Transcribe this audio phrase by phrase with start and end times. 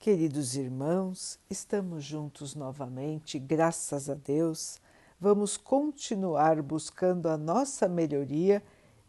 [0.00, 4.78] Queridos irmãos, estamos juntos novamente, graças a Deus.
[5.20, 8.62] Vamos continuar buscando a nossa melhoria,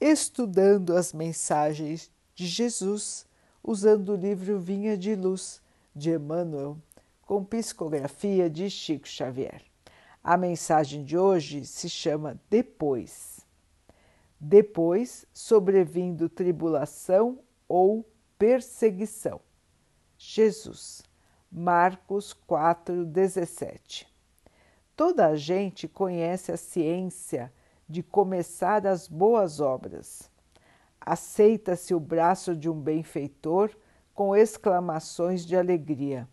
[0.00, 3.26] estudando as mensagens de Jesus,
[3.64, 5.60] usando o livro Vinha de Luz
[5.92, 6.78] de Emmanuel,
[7.22, 9.62] com psicografia de Chico Xavier.
[10.22, 13.40] A mensagem de hoje se chama Depois.
[14.38, 18.08] Depois sobrevindo tribulação ou
[18.38, 19.40] perseguição.
[20.18, 21.02] Jesus,
[21.52, 24.06] Marcos 4,17
[24.96, 27.52] Toda a gente conhece a ciência
[27.86, 30.30] de começar as boas obras.
[30.98, 33.76] Aceita-se o braço de um benfeitor
[34.14, 36.26] com exclamações de alegria.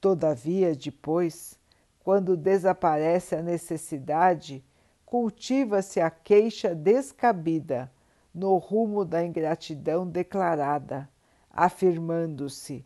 [0.00, 1.56] Todavia, depois,
[2.00, 4.64] quando desaparece a necessidade,
[5.06, 7.90] cultiva-se a queixa descabida
[8.34, 11.08] no rumo da ingratidão declarada
[11.54, 12.84] afirmando-se: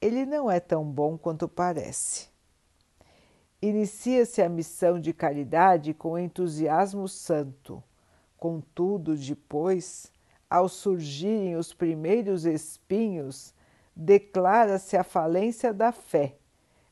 [0.00, 2.28] ele não é tão bom quanto parece.
[3.62, 7.82] Inicia-se a missão de caridade com entusiasmo santo.
[8.36, 10.10] Contudo, depois,
[10.50, 13.54] ao surgirem os primeiros espinhos,
[13.94, 16.36] declara-se a falência da fé,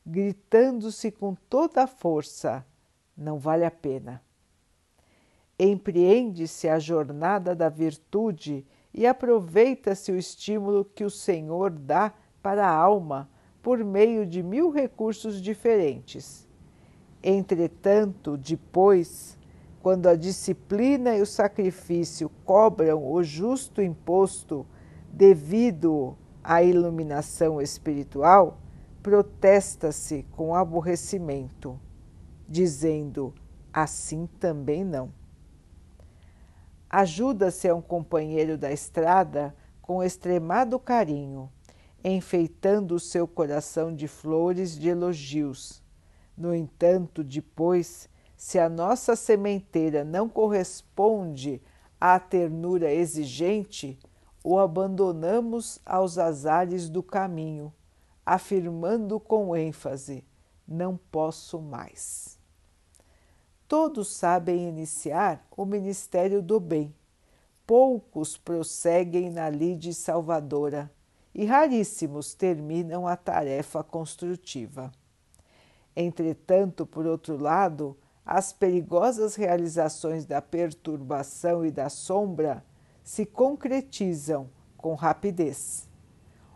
[0.05, 2.65] gritando-se com toda a força:
[3.17, 4.23] não vale a pena.
[5.59, 12.75] Empreende-se a jornada da virtude e aproveita-se o estímulo que o Senhor dá para a
[12.75, 13.29] alma
[13.61, 16.47] por meio de mil recursos diferentes.
[17.23, 19.37] Entretanto, depois,
[19.81, 24.65] quando a disciplina e o sacrifício cobram o justo imposto
[25.11, 28.59] devido à iluminação espiritual,
[29.03, 31.79] protesta-se com aborrecimento,
[32.49, 33.33] dizendo:
[33.71, 35.20] assim também não
[36.91, 41.49] ajuda-se a um companheiro da estrada com extremado carinho,
[42.03, 45.81] enfeitando o seu coração de flores de elogios.
[46.37, 51.61] No entanto, depois, se a nossa sementeira não corresponde
[51.99, 53.97] à ternura exigente,
[54.43, 57.71] o abandonamos aos azares do caminho,
[58.25, 60.25] afirmando com ênfase:
[60.67, 62.40] não posso mais
[63.71, 66.93] todos sabem iniciar o ministério do bem.
[67.65, 70.91] Poucos prosseguem na lide salvadora
[71.33, 74.91] e raríssimos terminam a tarefa construtiva.
[75.95, 82.65] Entretanto, por outro lado, as perigosas realizações da perturbação e da sombra
[83.01, 85.87] se concretizam com rapidez.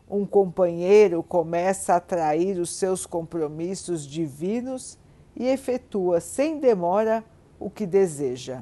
[0.05, 4.99] Um companheiro começa a atrair os seus compromissos divinos
[5.35, 7.23] e efetua sem demora
[7.59, 8.61] o que deseja.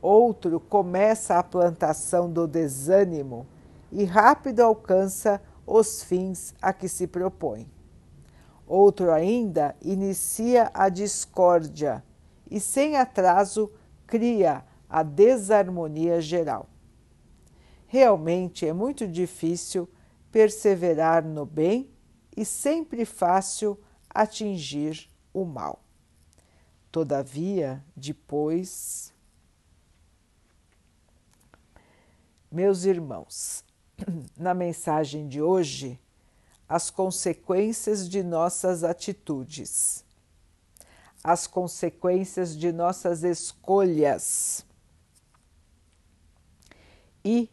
[0.00, 3.46] Outro começa a plantação do desânimo
[3.90, 7.70] e rápido alcança os fins a que se propõe.
[8.66, 12.02] Outro ainda inicia a discórdia
[12.50, 13.70] e, sem atraso,
[14.06, 16.68] cria a desarmonia geral.
[17.86, 19.88] Realmente é muito difícil
[20.30, 21.90] perseverar no bem
[22.36, 23.78] e sempre fácil
[24.08, 25.82] atingir o mal.
[26.90, 29.12] Todavia, depois,
[32.50, 33.64] meus irmãos,
[34.36, 35.98] na mensagem de hoje,
[36.68, 40.04] as consequências de nossas atitudes,
[41.24, 44.66] as consequências de nossas escolhas
[47.24, 47.48] e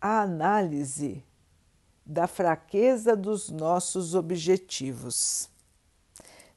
[0.00, 1.22] a análise
[2.08, 5.50] da fraqueza dos nossos objetivos,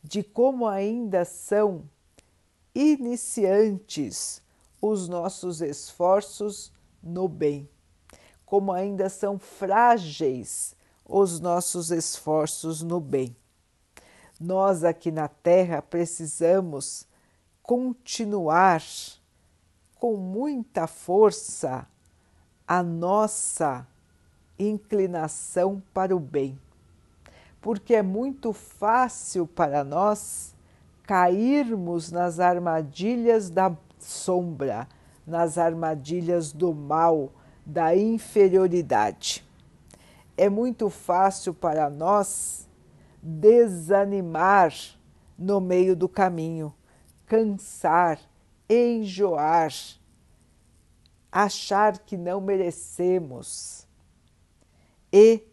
[0.02, 1.84] de como ainda são
[2.74, 4.42] iniciantes
[4.82, 6.72] os nossos esforços
[7.04, 7.70] no bem,
[8.46, 10.74] como ainda são frágeis
[11.04, 13.36] os nossos esforços no bem.
[14.40, 17.06] Nós aqui na Terra precisamos
[17.62, 18.82] continuar
[19.96, 21.86] com muita força
[22.66, 23.86] a nossa
[24.62, 26.58] inclinação para o bem,
[27.60, 30.56] porque é muito fácil para nós
[31.04, 34.88] cairmos nas armadilhas da sombra,
[35.26, 37.32] nas armadilhas do mal,
[37.66, 39.46] da inferioridade.
[40.38, 42.68] É muito fácil para nós
[43.22, 44.74] desanimar
[45.38, 46.74] no meio do caminho,
[47.26, 48.20] cansar,
[48.70, 49.72] enjoar,
[51.32, 53.88] achar que não merecemos
[55.12, 55.44] e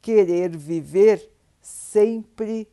[0.00, 2.68] querer viver sempre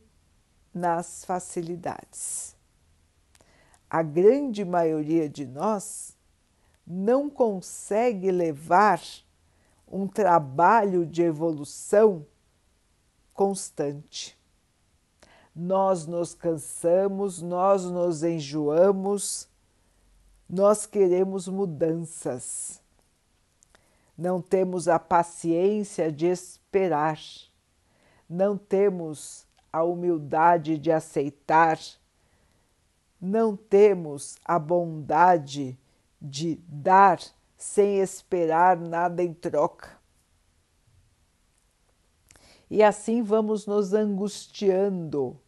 [0.74, 2.56] nas facilidades.
[3.88, 6.16] A grande maioria de nós
[6.86, 9.00] não consegue levar
[9.86, 12.26] um trabalho de evolução
[13.34, 14.38] constante.
[15.54, 19.48] Nós nos cansamos, nós nos enjoamos,
[20.48, 22.79] nós queremos mudanças.
[24.20, 27.18] Não temos a paciência de esperar,
[28.28, 31.80] não temos a humildade de aceitar,
[33.18, 35.78] não temos a bondade
[36.20, 37.18] de dar
[37.56, 39.98] sem esperar nada em troca.
[42.68, 45.40] E assim vamos nos angustiando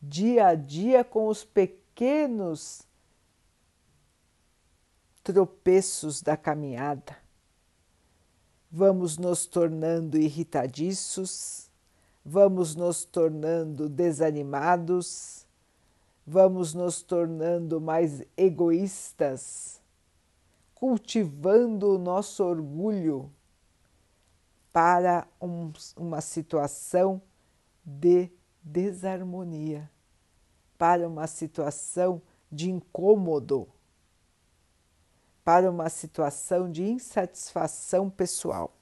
[0.00, 2.82] dia a dia com os pequenos
[5.24, 7.19] tropeços da caminhada.
[8.72, 11.68] Vamos nos tornando irritadiços,
[12.24, 15.44] vamos nos tornando desanimados,
[16.24, 19.80] vamos nos tornando mais egoístas,
[20.72, 23.28] cultivando o nosso orgulho
[24.72, 27.20] para um, uma situação
[27.84, 28.30] de
[28.62, 29.90] desarmonia,
[30.78, 33.68] para uma situação de incômodo,
[35.44, 38.74] para uma situação de insatisfação pessoal.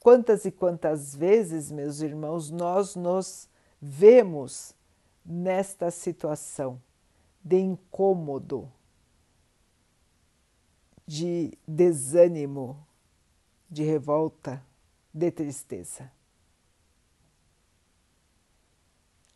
[0.00, 3.48] Quantas e quantas vezes, meus irmãos, nós nos
[3.80, 4.74] vemos
[5.24, 6.80] nesta situação
[7.44, 8.70] de incômodo,
[11.06, 12.86] de desânimo,
[13.68, 14.64] de revolta,
[15.12, 16.10] de tristeza.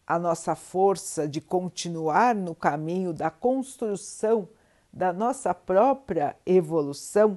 [0.06, 4.49] A nossa força de continuar no caminho da construção
[4.94, 7.37] da nossa própria evolução,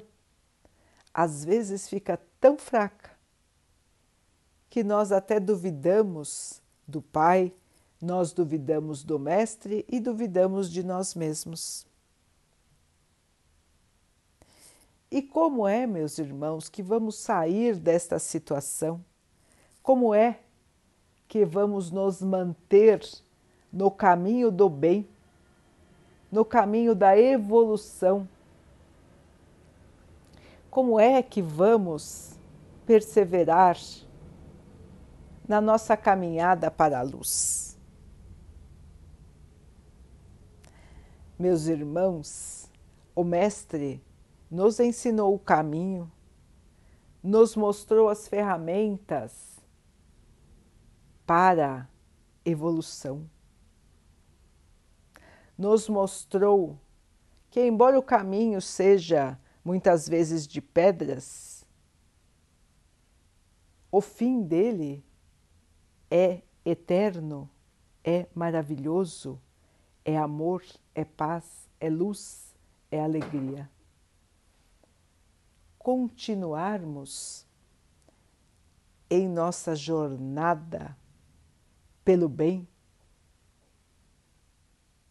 [1.12, 3.09] às vezes fica tão fraca
[4.69, 7.51] que nós até duvidamos do Pai,
[8.00, 11.88] nós duvidamos do Mestre e duvidamos de nós mesmos.
[15.09, 19.04] E como é, meus irmãos, que vamos sair desta situação?
[19.81, 20.42] Como é
[21.27, 23.01] que vamos nos manter
[23.74, 25.07] no caminho do bem,
[26.32, 28.28] no caminho da evolução?
[30.70, 32.38] Como é que vamos
[32.86, 33.78] perseverar
[35.48, 37.78] na nossa caminhada para a luz?
[41.40, 42.70] Meus irmãos,
[43.16, 44.04] o Mestre
[44.50, 46.12] nos ensinou o caminho,
[47.22, 49.58] nos mostrou as ferramentas
[51.26, 51.88] para
[52.44, 53.30] evolução.
[55.57, 56.80] Nos mostrou
[57.50, 61.65] que, embora o caminho seja muitas vezes de pedras,
[63.92, 65.04] o fim dele
[66.12, 67.50] é eterno,
[68.04, 69.42] é maravilhoso,
[70.06, 70.63] é amor,
[70.94, 72.56] é paz, é luz,
[72.92, 73.69] é alegria.
[75.77, 77.45] Continuarmos
[79.09, 80.98] em nossa jornada
[82.04, 82.68] pelo bem,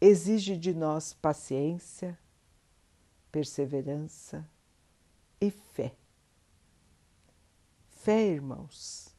[0.00, 2.18] exige de nós paciência,
[3.30, 4.48] perseverança
[5.40, 5.94] e fé.
[7.88, 9.14] Fé, irmãos,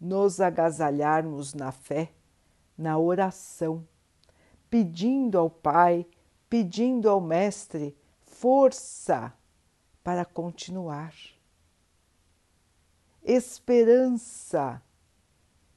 [0.00, 2.12] nos agasalharmos na fé,
[2.76, 3.86] na oração,
[4.68, 6.06] pedindo ao Pai,
[6.48, 9.32] pedindo ao Mestre força
[10.02, 11.14] para continuar.
[13.22, 14.82] Esperança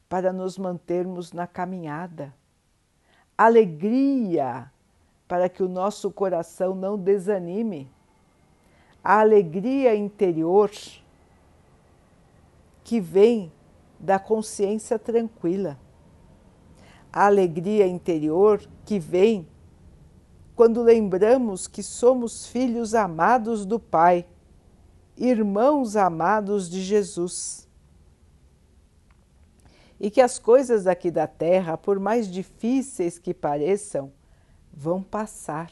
[0.09, 2.33] para nos mantermos na caminhada.
[3.37, 4.71] Alegria
[5.27, 7.91] para que o nosso coração não desanime.
[9.03, 10.71] A alegria interior
[12.83, 13.51] que vem
[13.99, 15.77] da consciência tranquila.
[17.11, 19.47] A alegria interior que vem
[20.55, 24.25] quando lembramos que somos filhos amados do Pai,
[25.15, 27.66] irmãos amados de Jesus.
[29.99, 34.11] E que as coisas aqui da terra, por mais difíceis que pareçam,
[34.71, 35.71] vão passar.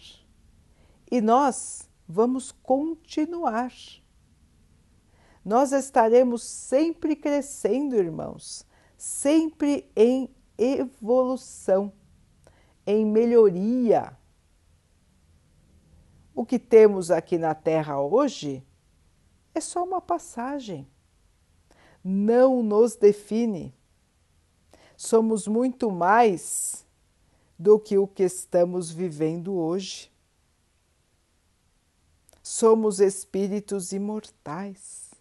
[1.12, 3.72] E nós vamos continuar.
[5.44, 8.65] Nós estaremos sempre crescendo, irmãos,
[8.98, 11.94] sempre em evolução,
[12.88, 14.17] em melhoria
[16.36, 18.62] o que temos aqui na Terra hoje
[19.53, 20.86] é só uma passagem.
[22.03, 23.74] Não nos define.
[24.98, 26.86] Somos muito mais
[27.58, 30.12] do que o que estamos vivendo hoje.
[32.42, 35.12] Somos espíritos imortais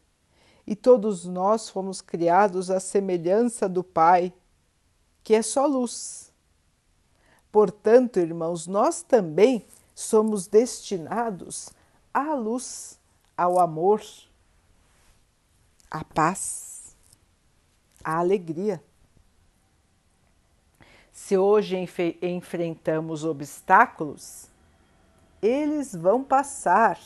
[0.66, 4.32] e todos nós fomos criados à semelhança do Pai,
[5.22, 6.32] que é só luz.
[7.50, 11.70] Portanto, irmãos, nós também somos destinados
[12.12, 12.98] à luz,
[13.36, 14.02] ao amor,
[15.90, 16.96] à paz,
[18.02, 18.82] à alegria.
[21.14, 21.76] Se hoje
[22.20, 24.50] enfrentamos obstáculos,
[25.40, 26.98] eles vão passar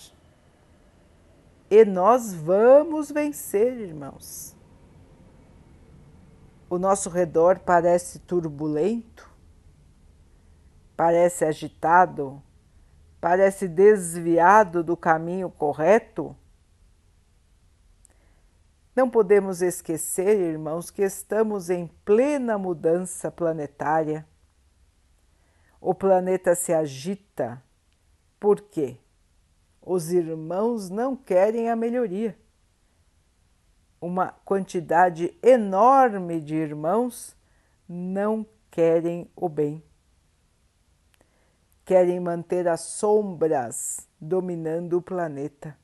[1.70, 4.56] e nós vamos vencer, irmãos.
[6.70, 9.30] O nosso redor parece turbulento,
[10.96, 12.42] parece agitado,
[13.20, 16.34] parece desviado do caminho correto.
[18.98, 24.26] Não podemos esquecer, irmãos, que estamos em plena mudança planetária.
[25.80, 27.62] O planeta se agita.
[28.40, 28.98] Por quê?
[29.88, 32.36] os irmãos não querem a melhoria.
[34.00, 37.34] Uma quantidade enorme de irmãos
[37.88, 39.82] não querem o bem.
[41.84, 45.74] Querem manter as sombras dominando o planeta.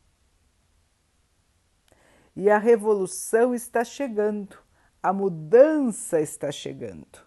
[2.36, 4.58] E a revolução está chegando,
[5.02, 7.20] a mudança está chegando.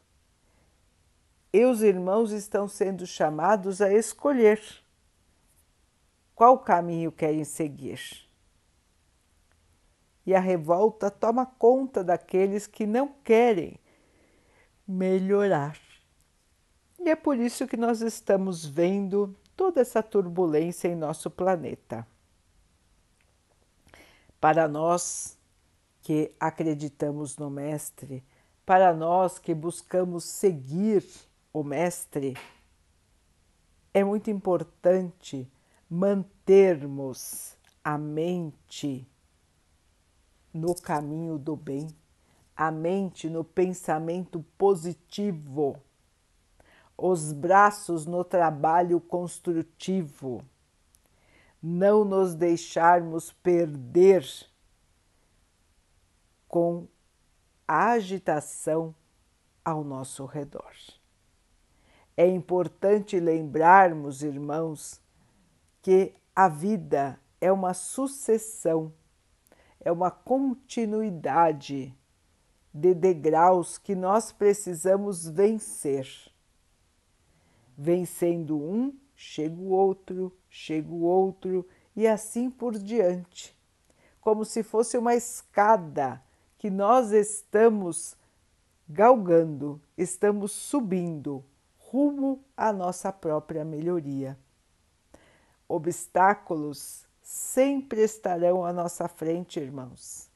[1.54, 4.62] E os irmãos estão sendo chamados a escolher
[6.36, 8.00] qual caminho querem seguir.
[10.26, 13.80] E a revolta toma conta daqueles que não querem
[14.86, 15.78] melhorar.
[17.00, 22.06] E é por isso que nós estamos vendo toda essa turbulência em nosso planeta.
[24.48, 25.38] Para nós
[26.02, 28.24] que acreditamos no Mestre,
[28.66, 31.06] para nós que buscamos seguir
[31.52, 32.34] o Mestre,
[33.94, 35.52] é muito importante
[35.90, 39.06] mantermos a mente
[40.54, 41.86] no caminho do bem,
[42.56, 45.76] a mente no pensamento positivo,
[46.98, 50.42] os braços no trabalho construtivo,
[51.62, 54.26] não nos deixarmos perder
[56.48, 56.88] com
[57.68, 58.96] a agitação
[59.64, 60.74] ao nosso redor.
[62.16, 65.02] É importante lembrarmos, irmãos,
[65.82, 68.94] que a vida é uma sucessão,
[69.80, 71.96] é uma continuidade
[72.74, 76.08] de degraus que nós precisamos vencer.
[77.78, 83.56] Vencendo um, chega o outro, chega o outro e assim por diante,
[84.22, 86.22] como se fosse uma escada
[86.58, 88.16] que nós estamos
[88.88, 91.44] galgando, estamos subindo
[91.78, 94.38] rumo à nossa própria melhoria
[95.68, 100.30] obstáculos sempre estarão à nossa frente, irmãos.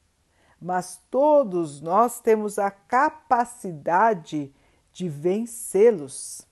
[0.60, 4.54] Mas todos nós temos a capacidade
[4.92, 6.46] de vencê-los.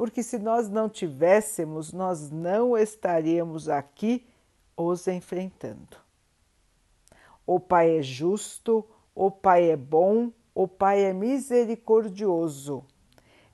[0.00, 4.26] Porque se nós não tivéssemos, nós não estaríamos aqui
[4.74, 5.98] os enfrentando.
[7.46, 8.82] O Pai é justo,
[9.14, 12.82] o Pai é bom, o Pai é misericordioso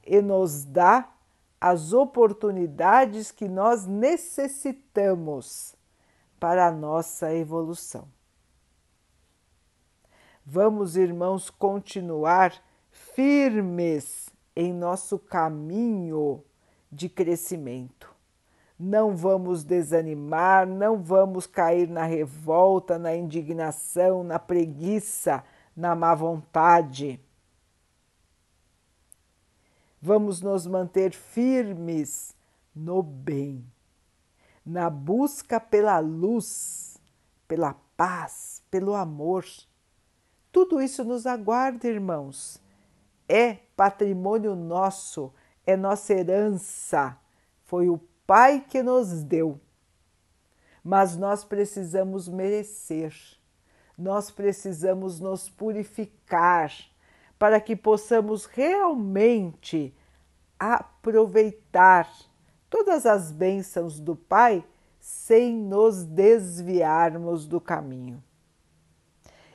[0.06, 1.12] e nos dá
[1.60, 5.74] as oportunidades que nós necessitamos
[6.38, 8.06] para a nossa evolução.
[10.44, 12.54] Vamos, irmãos, continuar
[12.92, 14.25] firmes
[14.56, 16.42] em nosso caminho
[16.90, 18.10] de crescimento.
[18.78, 25.44] Não vamos desanimar, não vamos cair na revolta, na indignação, na preguiça,
[25.76, 27.20] na má vontade
[30.06, 32.32] Vamos nos manter firmes
[32.72, 33.66] no bem,
[34.64, 36.96] na busca pela luz,
[37.48, 39.44] pela paz, pelo amor.
[40.52, 42.62] Tudo isso nos aguarda, irmãos.
[43.28, 45.32] É patrimônio nosso,
[45.66, 47.16] é nossa herança.
[47.64, 49.60] Foi o Pai que nos deu.
[50.82, 53.12] Mas nós precisamos merecer,
[53.96, 56.72] nós precisamos nos purificar
[57.38, 59.94] para que possamos realmente
[60.58, 62.08] aproveitar
[62.70, 64.64] todas as bênçãos do Pai
[65.00, 68.22] sem nos desviarmos do caminho.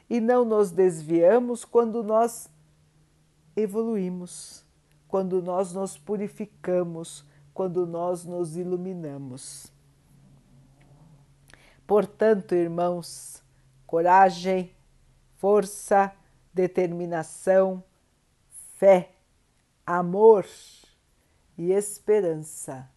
[0.09, 2.49] E não nos desviamos quando nós
[3.55, 4.65] evoluímos,
[5.07, 9.71] quando nós nos purificamos, quando nós nos iluminamos.
[11.85, 13.43] Portanto, irmãos,
[13.85, 14.73] coragem,
[15.35, 16.13] força,
[16.53, 17.83] determinação,
[18.77, 19.11] fé,
[19.85, 20.45] amor
[21.57, 22.89] e esperança.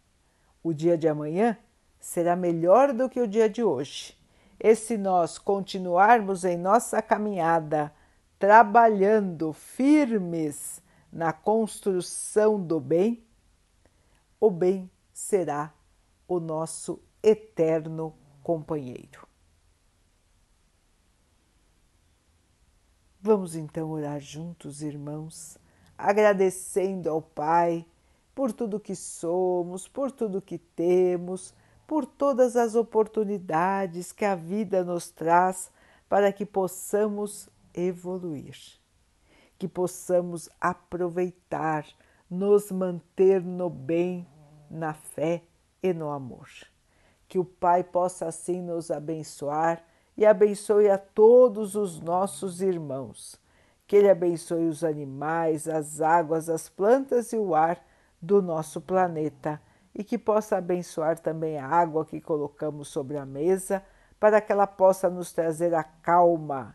[0.62, 1.58] O dia de amanhã
[1.98, 4.16] será melhor do que o dia de hoje.
[4.60, 7.92] E se nós continuarmos em nossa caminhada,
[8.44, 13.24] trabalhando firmes na construção do bem,
[14.38, 15.72] o bem será
[16.28, 19.26] o nosso eterno companheiro.
[23.18, 25.56] Vamos então orar juntos, irmãos,
[25.96, 27.86] agradecendo ao Pai
[28.34, 31.54] por tudo que somos, por tudo que temos,
[31.86, 35.72] por todas as oportunidades que a vida nos traz
[36.10, 38.56] para que possamos evoluir,
[39.58, 41.86] que possamos aproveitar,
[42.30, 44.26] nos manter no bem,
[44.70, 45.42] na fé
[45.82, 46.48] e no amor.
[47.28, 49.84] Que o Pai possa assim nos abençoar
[50.16, 53.40] e abençoe a todos os nossos irmãos.
[53.86, 57.84] Que Ele abençoe os animais, as águas, as plantas e o ar
[58.20, 59.60] do nosso planeta
[59.94, 63.82] e que possa abençoar também a água que colocamos sobre a mesa
[64.18, 66.74] para que ela possa nos trazer a calma